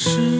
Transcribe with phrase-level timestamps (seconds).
[0.00, 0.39] 是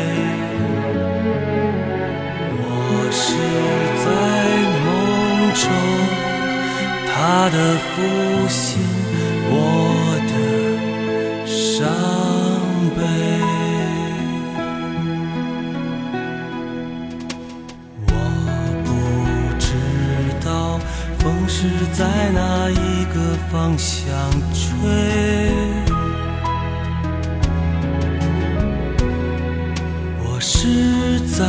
[7.33, 8.01] 他的负
[8.49, 8.77] 心，
[9.47, 9.55] 我
[10.27, 10.33] 的
[11.47, 11.87] 伤
[12.93, 12.99] 悲。
[18.09, 18.13] 我
[18.83, 18.89] 不
[19.57, 19.65] 知
[20.45, 20.77] 道
[21.19, 21.99] 风是在
[22.33, 23.15] 哪一个
[23.49, 24.03] 方向
[24.51, 24.59] 吹。
[30.21, 31.39] 我是在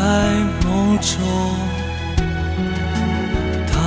[0.64, 1.18] 梦中，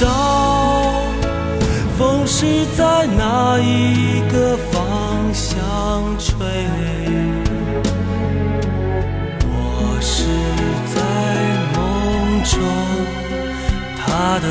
[0.00, 1.02] 道
[1.98, 5.58] 风是在哪一个方向
[6.18, 6.36] 吹，
[9.44, 10.24] 我是
[10.94, 11.00] 在
[11.74, 11.78] 梦
[12.44, 12.60] 中，
[13.96, 14.46] 他的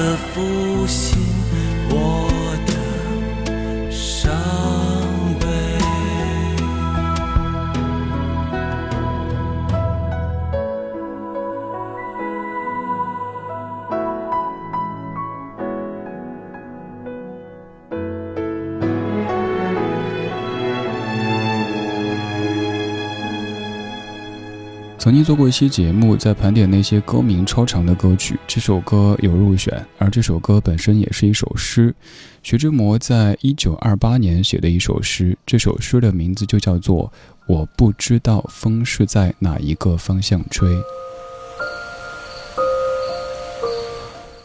[25.07, 31.95] 曾经做过一期节目，在盘点那些歌名超长的歌曲，这首歌有入选，而这首歌本身也是一首诗。
[32.43, 37.05] 徐志摩在一九二八年写的一首诗，这首诗的名字就叫做
[37.47, 40.69] 《我不知道风是在哪一个方向吹》。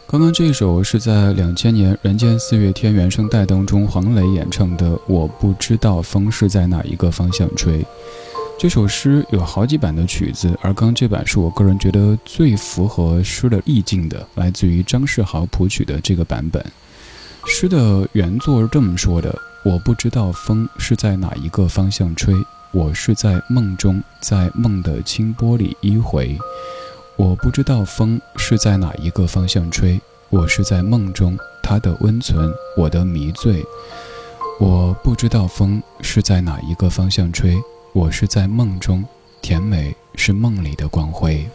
[0.07, 7.79] 刚刚这首是在两千年《人间四月天》原声带当中黄磊演唱的《我不知道风是在哪一个方向吹》。
[8.63, 16.65] 这首诗有好几版的曲子，而刚这版是我个人觉得最符合诗的意境的，来自于张世豪谱曲的这个版本。
[17.45, 22.33] 诗的原作是这么说的：“我不知道风是在哪一个方向吹，
[22.71, 26.37] 我是在梦中，在梦的清波里依回。
[27.17, 29.99] 我不知道风是在哪一个方向吹，
[30.29, 33.61] 我是在梦中，它的温存，我的迷醉。
[34.57, 37.61] 我不知道风是在哪一个方向吹。”
[37.93, 39.05] 我是在梦中，
[39.39, 41.47] 甜美是梦里的光辉。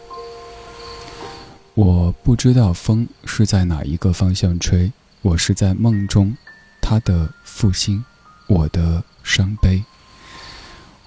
[1.73, 4.89] 我不知道风是在哪一个方向吹，
[5.21, 6.33] 我是在梦中，
[6.81, 8.01] 他的负心，
[8.47, 9.83] 我的伤悲。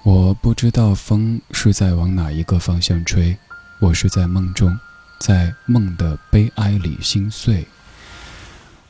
[0.03, 3.35] 我不知道风是在往哪一个方向吹，
[3.79, 4.77] 我是在梦中，
[5.19, 7.65] 在梦的悲哀里心碎。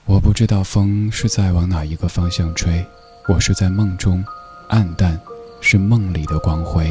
[0.03, 2.85] 我不知道风是在往哪一个方向吹，
[3.29, 4.21] 我是在梦中，
[4.67, 5.17] 暗淡。
[5.63, 6.85] 是梦里的光辉。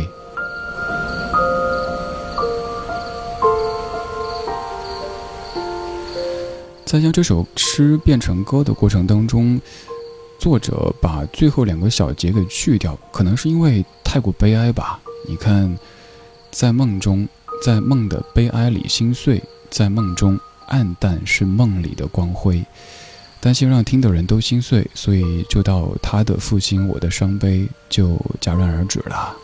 [6.86, 9.60] 在将这首诗变成歌的过程当中，
[10.38, 14.98] 作者把最后两个小节给去掉，可能是因为太过悲哀吧。
[15.28, 15.78] 你看，
[16.50, 17.28] 在梦中，
[17.62, 22.64] 在梦的悲哀里心碎，在梦中暗淡是梦里的光辉。
[23.42, 29.36] 担心让听的人都心碎，所以就到他的负心，我的伤悲就戛然而止了。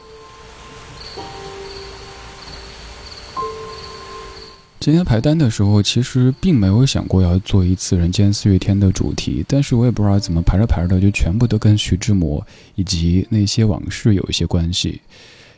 [4.79, 12.47] 今天排单的时候，其实并没有想过要做一次《人间四月天》的主题，但是我也不知道怎么排着排着，就全部都跟徐志摩
[12.77, 15.01] 以及那些往事有一些关系。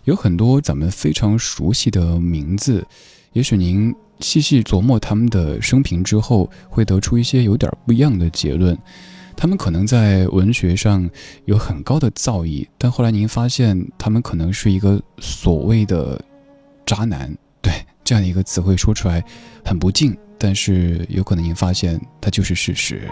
[0.04, 2.86] 有很多咱们非常熟悉的名字，
[3.34, 8.76] 也许您细细琢磨他们的生平之后，会得出一些有点不一样的结论。
[9.36, 11.08] 他们可能在文学上
[11.46, 16.22] 有很高的造诣，但后来您发现他们可能是一个所谓的
[16.84, 17.34] 渣男。
[17.62, 17.72] 对
[18.02, 19.24] 这样的一个词汇说出来
[19.64, 23.08] 很不敬，但是有可能您发现它就是事实。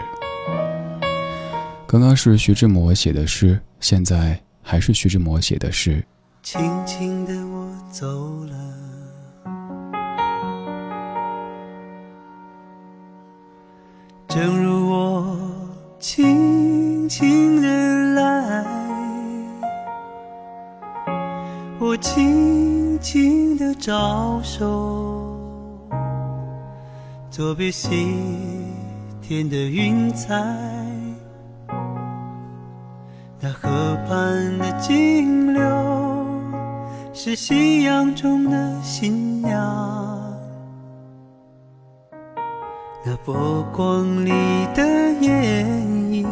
[1.87, 6.03] 刚刚是徐志摩写的诗，现在还是徐志摩写的诗。
[6.43, 8.07] 轻轻的我走
[8.45, 8.53] 了，
[14.29, 15.37] 正如我
[15.99, 17.67] 轻轻的
[18.13, 18.65] 来，
[21.79, 22.47] 我轻。
[23.01, 25.39] 轻的招手，
[27.31, 28.13] 作别西
[29.21, 30.35] 天的云彩，
[33.39, 33.69] 那河
[34.05, 35.61] 畔的金柳
[37.13, 40.28] 是夕阳中的新娘，
[43.01, 44.29] 那波光里
[44.75, 44.83] 的
[45.21, 45.65] 艳
[46.11, 46.27] 影，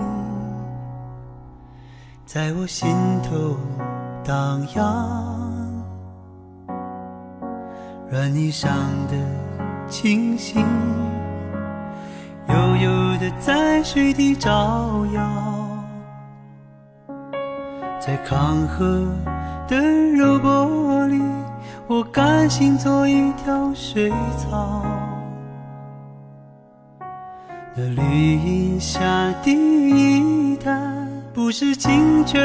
[2.25, 2.89] 在我心
[3.23, 3.55] 头
[4.21, 4.83] 荡漾。
[8.09, 8.69] 软泥上
[9.07, 9.15] 的
[9.87, 10.61] 星星，
[12.49, 15.21] 悠悠的在水底照耀，
[17.97, 19.07] 在康河
[19.69, 19.77] 的
[20.11, 21.21] 柔波里，
[21.87, 24.83] 我甘心做一条水草。
[27.79, 32.41] 那绿荫下第一滩，不是清泉，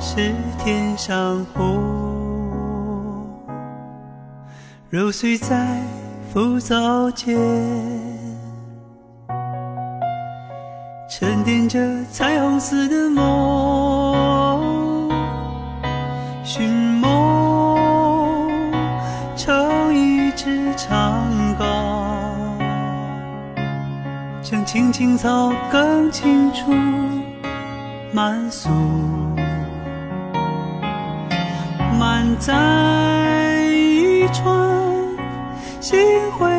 [0.00, 1.78] 是天上虹。
[4.88, 5.78] 揉碎在
[6.32, 7.36] 浮藻间，
[11.10, 11.78] 沉淀着
[12.10, 13.69] 彩虹似的梦，
[24.92, 26.72] 青草更清楚
[28.12, 28.68] 满宿，
[31.98, 34.68] 满载一船。
[35.80, 35.98] 星
[36.32, 36.50] 辉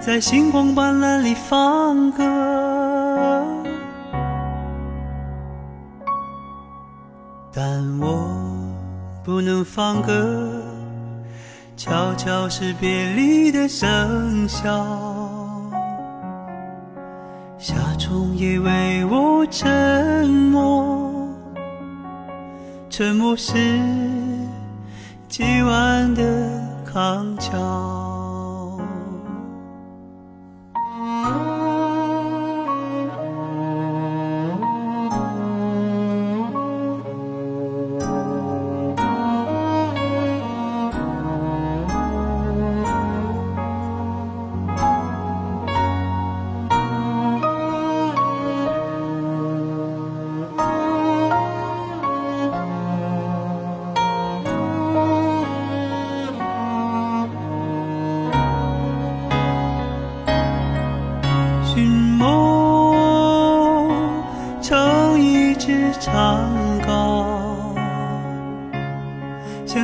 [0.00, 2.24] 在星光斑斓里放歌，
[7.52, 7.64] 但
[8.00, 8.28] 我
[9.24, 10.39] 不能放歌，
[11.80, 14.84] 悄悄是别离的笙箫，
[17.56, 21.26] 夏虫也为我沉默，
[22.90, 23.54] 沉默是。
[25.26, 26.22] 今晚的
[26.84, 28.09] 康桥。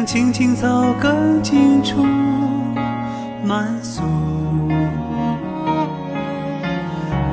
[0.06, 2.02] 青青草更近处
[3.44, 4.02] 满宿，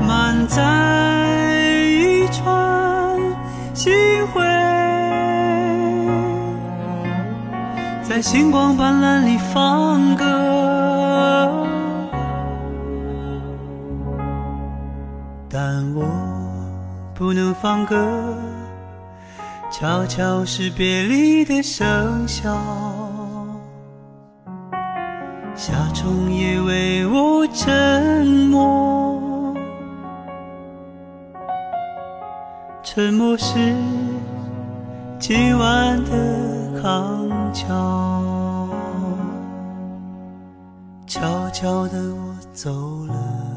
[0.08, 0.62] 满载
[1.86, 3.20] 一船
[3.74, 3.94] 星
[4.34, 4.42] 辉，
[8.02, 10.26] 在星光斑斓里放歌，
[15.48, 16.04] 但我
[17.14, 18.33] 不能放歌。
[19.84, 21.84] 悄悄是别离的笙
[22.26, 22.56] 箫，
[25.56, 29.54] 夏虫也为我沉默，
[32.82, 33.76] 沉默是
[35.20, 38.70] 今晚的康桥，
[41.06, 42.72] 悄悄的我走
[43.08, 43.53] 了。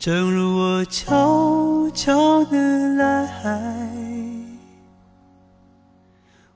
[0.00, 3.30] 正如我悄悄的来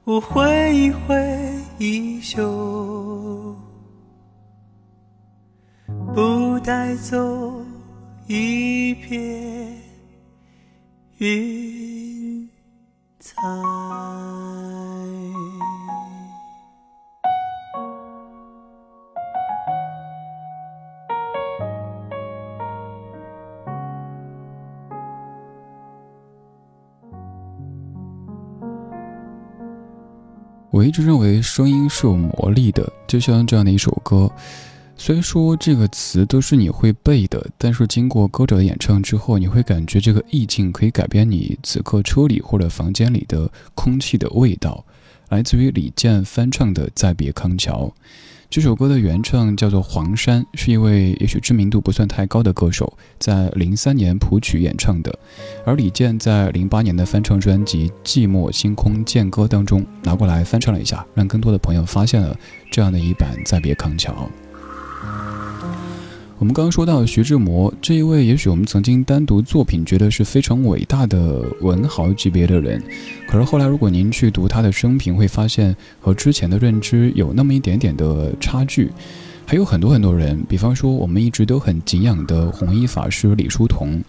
[0.04, 1.14] 我挥一挥
[1.76, 3.54] 衣袖
[6.14, 7.62] 不带走
[8.26, 9.78] 一片
[11.18, 12.48] 云
[13.20, 14.23] 彩。
[30.74, 34.28] 我一直认为声音是有魔力的，就像这样的一首歌。
[34.96, 44.84] 虽说这个词都是你会背的，但是经过歌者的演唱之后，你会感觉这个意境可以改变你此刻车里或者房间里的空气的味道。
[45.30, 47.86] 来自于李健翻唱的《再别康桥》，
[48.50, 55.18] 这首歌的原唱叫做黄山，是一位也许知名度不算太高的歌手，在零三年谱曲演唱的。
[55.64, 62.36] 而李健在零八年的翻唱专辑《寂寞星空剑歌》当中拿过来翻唱了一下，让更多的朋友发现了
[62.70, 64.12] 这样的一版《再别康桥》。
[66.44, 72.82] 我们刚刚说到徐志摩这一位，也许我们曾经单独作品觉得是非常伟大的文豪级别的人，
[73.26, 78.90] 可是后来如果您去读他的生平，会发现和之前的认知有那么一点点的差距。
[79.46, 84.04] 还有很多很多人，比方说我们一直都很敬仰的弘一法师李叔同，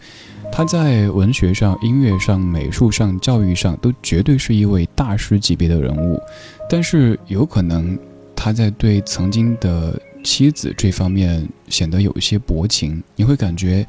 [0.51, 6.21] 他在文学上、音乐上、美术上、教育上都绝对是一位大师级别的人物，
[6.69, 7.97] 但是有可能
[8.35, 9.97] 他在对曾经的。
[10.25, 13.85] 妻子这方面显得有一些薄情，你会感觉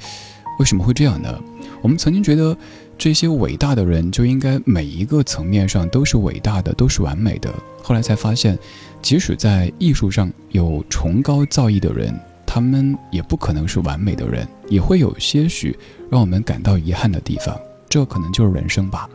[0.59, 1.43] 为什么会这样呢？
[1.81, 2.55] 我们曾经觉得
[2.99, 7.51] 这些伟大的人就应该每一个层面上都是伟大的，都是完美的。
[7.83, 8.59] 后来才发现，
[9.01, 12.15] 即使在艺术上有崇高造诣的人，
[12.47, 15.75] 他们也不可能是完美的人，也会有些许
[16.11, 17.59] 让我们感到遗憾的地方。
[17.89, 19.09] 这可能就是人生吧。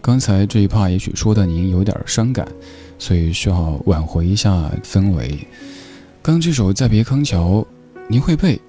[0.00, 2.46] 刚才这一趴也许说的您有点伤感。
[3.02, 5.38] 所以需要挽回一下氛围。
[6.20, 7.60] 刚这首《再别康桥》，
[8.08, 8.60] 您会背？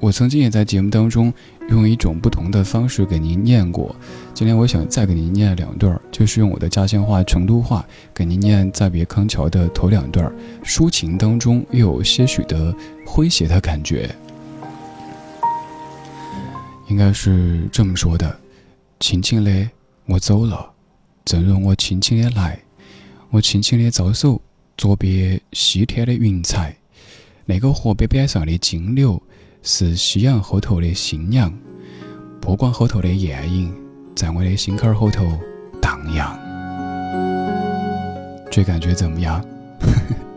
[0.00, 1.32] 我曾经也在节目当中
[1.68, 3.94] 用一种不同的方式给您念过。
[4.34, 10.28] 今天我想再给您念两段，就是用我的家乡话、成都话给您念《再别康桥》的头两段，
[10.64, 12.74] 抒情当中又有些许的
[13.06, 14.12] 诙谐的感觉。
[16.88, 18.36] 应该是这么说的：
[18.98, 19.70] 轻轻的
[20.06, 20.72] 我走了，
[21.24, 22.58] 正如我轻轻的来。
[23.30, 24.40] 我轻轻的招手，
[24.76, 26.76] 作别西天的云彩。
[27.44, 29.22] 那个河边边上的金柳，
[29.62, 31.52] 是夕阳后头的新娘。
[32.40, 33.74] 波光后头的艳影，
[34.14, 35.24] 在我的心坎儿后头
[35.80, 36.38] 荡漾。
[38.50, 39.42] 这感觉怎么样？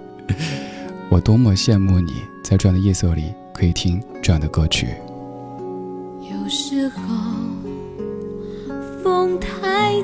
[1.10, 4.90] 我多么羡慕你，在这样的夜色里可以听这样的歌曲。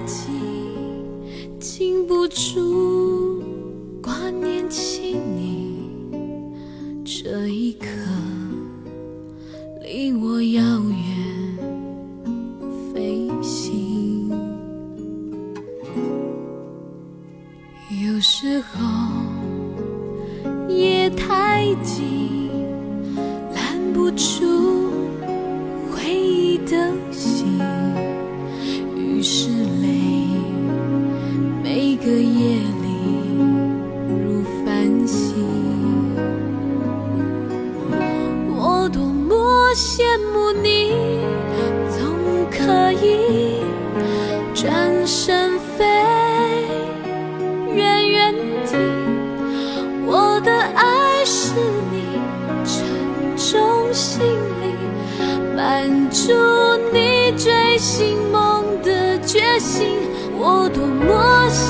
[0.01, 0.31] 太急。
[1.59, 3.43] 禁不住
[4.01, 5.89] 挂念起你，
[7.05, 7.85] 这一刻
[32.03, 32.80] 个夜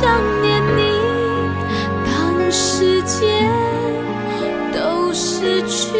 [0.01, 0.09] 想
[0.41, 0.81] 念你，
[2.07, 3.47] 当世界
[4.73, 5.93] 都失去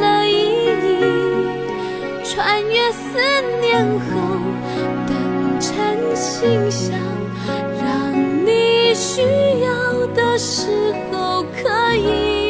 [0.00, 1.04] 了意义，
[2.24, 3.18] 穿越思
[3.60, 4.40] 念后，
[5.06, 6.98] 等成心想，
[7.84, 8.14] 让
[8.46, 9.20] 你需
[9.60, 12.45] 要的时候可以。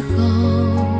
[0.00, 0.95] 候。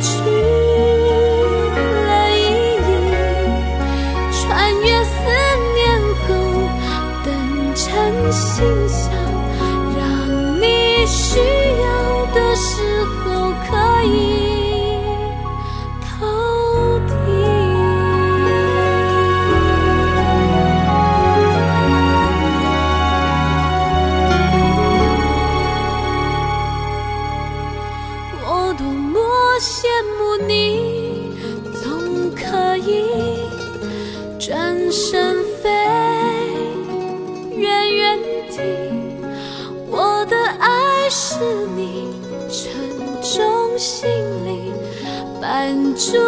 [0.00, 0.10] 去
[2.06, 2.40] 了意
[2.76, 2.90] 义
[4.32, 5.14] 穿越思
[5.74, 5.78] 念
[6.26, 6.28] 后
[7.24, 7.26] 的
[7.74, 8.62] 晨曦
[42.50, 42.72] 沉
[43.22, 44.08] 重行
[44.44, 44.72] 李
[45.40, 46.18] 伴着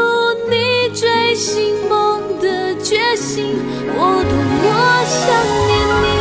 [0.49, 3.57] 你追寻梦的决心。
[3.97, 5.27] 我多么想
[5.67, 6.20] 念你。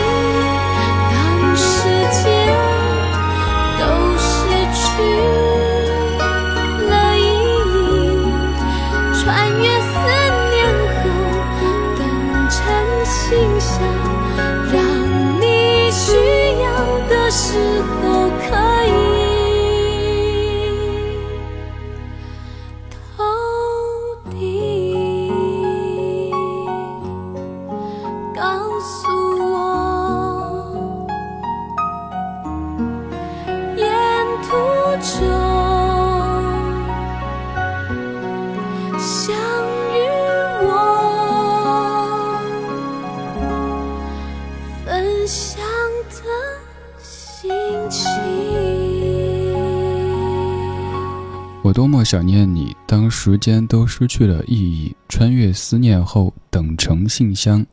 [51.79, 57.65] 多么想念你当时间都失去了意义，穿越思念后，等成信箱，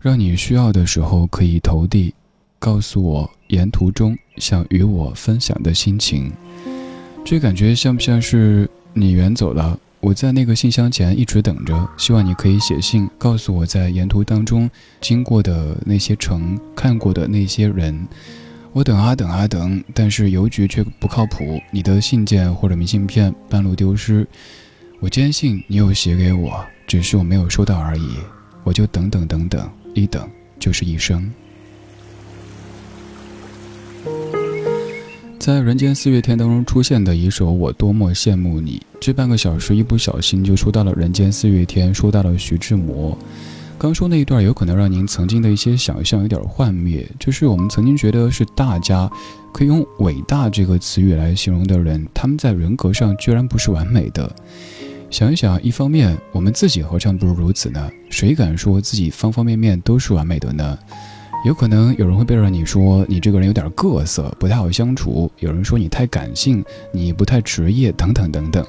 [0.00, 2.12] 让你需要的时候可以投递，
[2.58, 6.32] 告诉我沿途中想与我分享的心情。
[7.24, 9.78] 这感觉像不像是你远走了？
[10.00, 14.68] 我在那个信箱前一直等着，希望你可以写信告诉我在沿途当中
[15.00, 18.04] 经过的那些城，看过的那些人。
[18.74, 21.62] 我等啊等啊等，但是邮局却不靠谱。
[21.70, 24.26] 你的信件或者明信片半路丢失，
[24.98, 28.08] 我坚信你有写给我，只是我没有收到而已。
[28.64, 31.32] 我就等等等等，一等就是一生。
[35.38, 43.16] 在人间四月天当中出现的一首《我多么羡慕你》，这半个小时一不小心就说到了人间四月天，说到了徐志摩。
[43.76, 49.10] 刚说那一段有可能让您曾经的一些想象有点幻灭，就是我们曾经觉得是大家，
[49.52, 54.30] 可以用伟大这个词语来形容的人，他们在人格上居然不是完美的。
[55.10, 57.90] 想一想，一方面我们自己何尝不是如此呢？
[58.08, 60.78] 谁敢说自己方方面面都是完美的呢？
[61.44, 68.66] 有可能有人会背着你说你这个人有点各色，不太好相处；有人说你太感性，你不太职业，等等等等。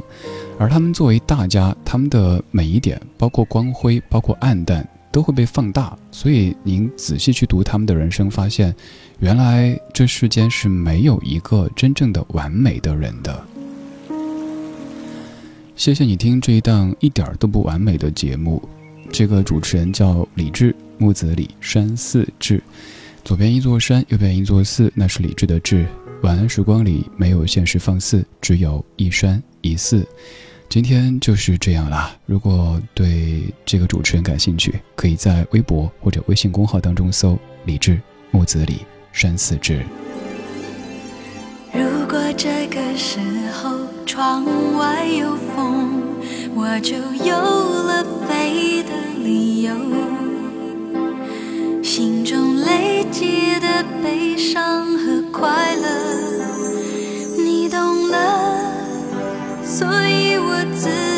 [0.60, 4.86] 而他们作为大家，他们的每一点，包括光辉，包括暗淡。
[5.15, 8.75] 都会被放大，所以您仔细去读他们的人生，发现，
[9.19, 13.41] 原来这世间是没有一个真正的完美的人的。
[15.78, 18.62] 谢谢你听这一档一点都不完美的节目，
[19.10, 22.62] 这个主持人叫李志，木子李山寺志，
[23.23, 25.88] 左边一座山，右边一座寺，那是李志的志。
[26.23, 30.06] 晚安时光里没有现实放肆，只有一山一寺。
[30.67, 32.13] 今天就是这样啦。
[32.25, 37.99] 如果对这个主持人感兴趣，可以在微博或者微信公号当中搜“李志
[38.32, 38.80] 木子李
[39.13, 39.86] 山寺志”。
[41.71, 43.19] 如果这个时
[43.54, 44.45] 候窗
[44.78, 46.04] 外有风，
[46.54, 48.89] 我就有了飞的
[49.23, 49.73] 理由。
[51.82, 55.23] 心中累积的悲伤和
[60.89, 61.14] 以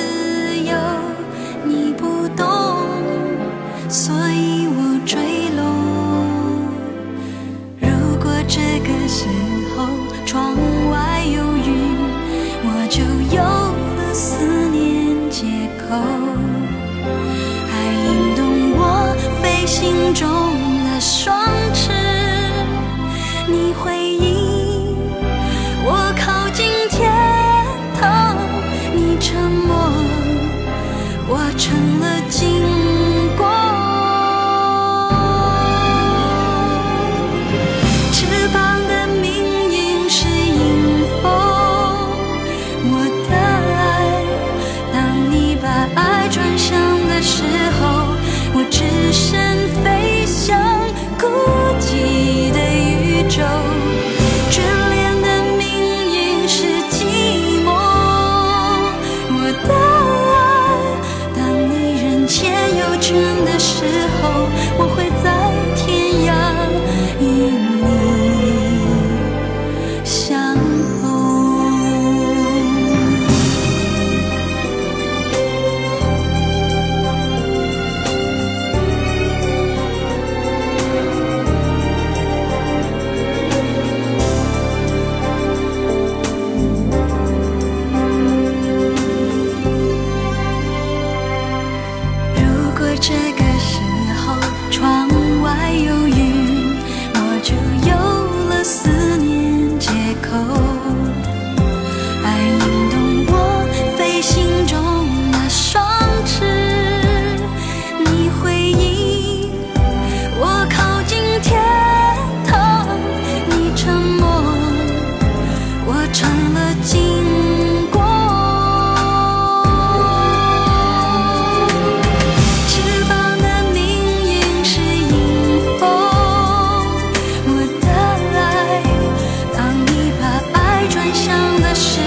[131.18, 132.07] 上的是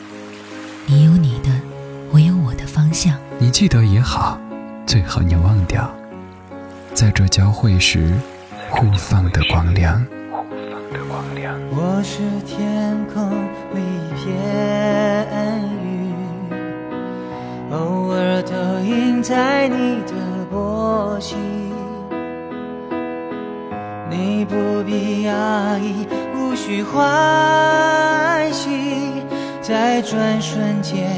[0.93, 1.49] 你有你的，
[2.11, 3.15] 我有我的方向。
[3.39, 4.37] 你记得也好，
[4.85, 5.89] 最好你忘掉，
[6.93, 8.13] 在这交汇时
[8.69, 10.05] 互放的光亮。
[11.69, 13.31] 我是天空
[13.73, 14.35] 里一片
[15.81, 16.13] 云，
[17.71, 20.11] 偶尔投影在你的
[20.49, 21.39] 波心。
[24.09, 29.10] 你不必压抑，无需欢喜。
[29.71, 31.17] 在转瞬间，